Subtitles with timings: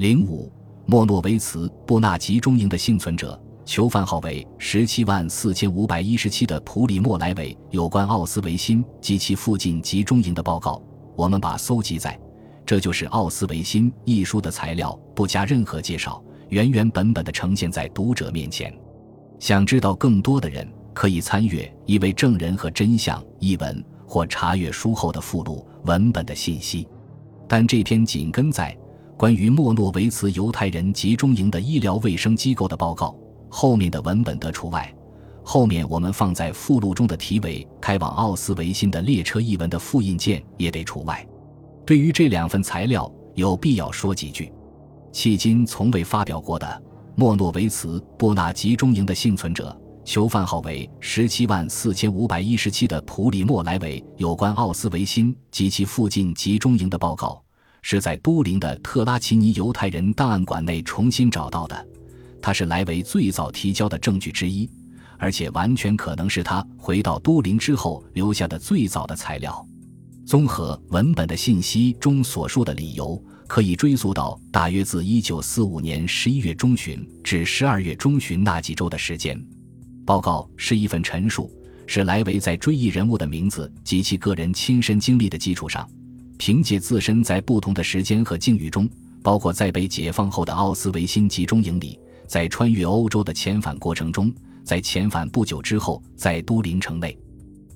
[0.00, 0.50] 零五
[0.86, 10.82] 莫诺维茨布纳集中营的幸存者，囚犯号为十七万四千五百一十七的普里莫莱维有关奥斯维辛及其附近集中营的报告，
[11.14, 12.12] 我们把搜集在
[12.64, 18.74] 《这就是奥斯维辛》一书的材料不加任何介绍，原原本本的呈现在读者面前。
[19.38, 26.88] 想知道更多的人可以参阅《一位证人和真相》一文，或查阅书后的附录文本的信息。
[27.46, 28.74] 但这篇紧跟在。
[29.20, 33.14] 关于莫诺维茨犹太人集中营的医疗卫生机构的报告，
[33.50, 34.90] 后面的文本得除外。
[35.44, 41.22] 后面我们放在附录中的题为“开往奥斯维辛的列车”一文的复印件也得除外。
[41.84, 44.50] 对于这两份材料，有必要说几句。
[45.12, 46.82] 迄今从未发表过的
[47.14, 57.38] 莫诺维茨布纳集中营的幸存者，囚犯号为十七万四千五百一十七的普里莫莱维有关奥斯维辛及其附近集中营的报告。
[57.82, 61.86] 是在都灵的特拉奇尼犹太人档案馆内重新找到的，
[62.40, 64.68] 它是莱维最早提交的证据之一，
[65.18, 69.66] 而且完全可能是他回到都灵之后留下的最早的材料。
[70.26, 79.40] 综合文本的信息中所述的理由，可以追溯到大约自1945年11月中旬至12月中旬那几周的时间。
[80.06, 81.50] 报告是一份陈述，
[81.86, 85.88] 是莱维在追忆人物的名字及其个人亲身经历的基础上。
[86.40, 88.88] 凭借自身在不同的时间和境遇中，
[89.22, 94.32] 包括在被解放后的奥斯维辛集中营里，在穿越欧洲的遣返过程中，
[94.64, 97.14] 在遣返不久之后，在都灵城内，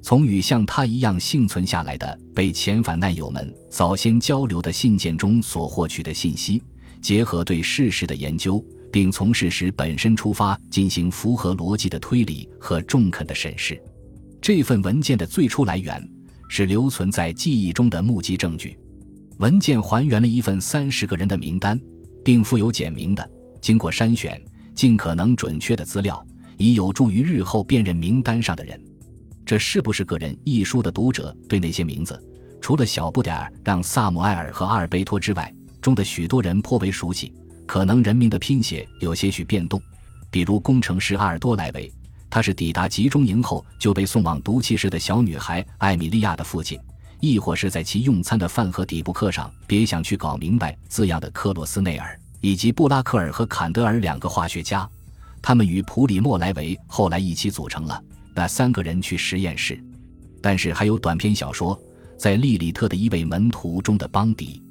[0.00, 6.62] 从与像他一样幸存下来的被遣返难友们早先交流的信件中所获取的信息，
[7.00, 13.82] 结合对事实的研究，并从事实本身出发进行符合逻辑的推理和中肯的审视，
[14.40, 16.08] 这份文件的最初来源。
[16.54, 18.78] 是留存在记忆中的目击证据，
[19.38, 21.80] 文件还原了一份三十个人的名单，
[22.22, 23.26] 并附有简明的、
[23.62, 24.38] 经过筛选、
[24.74, 26.22] 尽可能准确的资料，
[26.58, 28.78] 以有助于日后辨认名单上的人。
[29.46, 30.36] 这是不是个人？
[30.44, 32.22] 一书的读者对那些名字，
[32.60, 35.50] 除了小不点儿让萨姆埃尔和阿尔贝托之外，
[35.80, 37.32] 中的许多人颇为熟悉。
[37.66, 39.80] 可能人名的拼写有些许变动，
[40.30, 41.90] 比如工程师阿尔多莱维。
[42.34, 46.80] 他是抵达集中营后就被送往毒气室的小女孩艾米莉亚的父亲，
[47.20, 54.88] 亦或是在其用餐的饭盒底部刻上“别想去搞明白”字样的克洛斯内尔，以及布拉克尔和坎德尔两个化学家。
[55.42, 58.02] 他们与普里莫莱维后来一起组成了
[58.34, 59.78] 那三个人去实验室。
[60.40, 61.76] 但是还有短篇小说
[62.16, 64.62] 《在利里特的一位门徒》中的邦迪，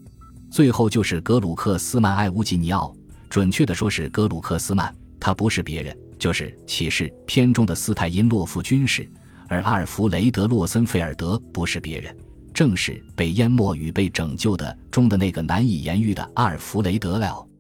[0.49, 2.91] 最后就是格鲁克斯曼·艾乌吉尼奥，
[3.29, 5.95] 准确的说是格鲁克斯曼，他不是别人。
[6.21, 9.09] 就是启示片中的斯泰因洛夫军士，
[9.47, 12.15] 而阿尔弗雷德·洛森菲尔德不是别人，
[12.53, 17.50] 正是被淹没与被拯救的中的那个难以言喻的阿尔弗雷德 ·L。